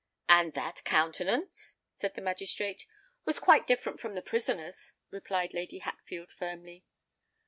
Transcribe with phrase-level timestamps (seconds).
[0.27, 2.87] "And that countenance?" said the magistrate.
[3.23, 6.83] "Was quite different from the prisoner's," replied Lady Hatfield firmly.